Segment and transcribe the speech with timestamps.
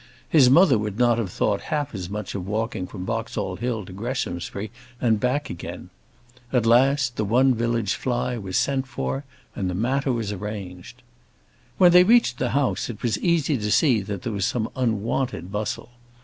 [0.27, 3.93] His mother would not have thought half as much of walking from Boxall Hill to
[3.93, 5.91] Greshamsbury and back again.
[6.51, 9.25] At last, the one village fly was sent for,
[9.55, 11.03] and the matter was arranged.
[11.77, 15.51] When they reached the house, it was easy to see that there was some unwonted
[15.51, 15.89] bustle.